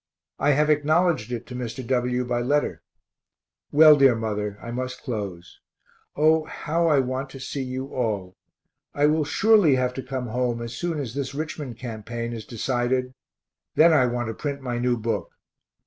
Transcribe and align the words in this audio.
I 0.39 0.53
have 0.53 0.71
acknowledged 0.71 1.31
it 1.31 1.45
to 1.45 1.55
Mr. 1.55 1.85
W. 1.85 2.25
by 2.25 2.41
letter. 2.41 2.81
Well, 3.71 3.95
dear 3.95 4.15
mother, 4.15 4.57
I 4.59 4.71
must 4.71 5.03
close. 5.03 5.59
O, 6.15 6.45
how 6.45 6.87
I 6.87 6.97
want 6.97 7.29
to 7.29 7.39
see 7.39 7.61
you 7.61 7.85
all 7.93 8.35
I 8.95 9.05
will 9.05 9.25
surely 9.25 9.75
have 9.75 9.93
to 9.93 10.01
come 10.01 10.29
home 10.29 10.59
as 10.59 10.75
soon 10.75 10.99
as 10.99 11.13
this 11.13 11.35
Richmond 11.35 11.77
campaign 11.77 12.33
is 12.33 12.45
decided 12.47 13.13
then 13.75 13.93
I 13.93 14.07
want 14.07 14.29
to 14.29 14.33
print 14.33 14.59
my 14.59 14.79
new 14.79 14.97
book. 14.97 15.33